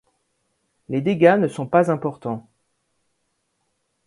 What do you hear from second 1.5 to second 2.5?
pas importants.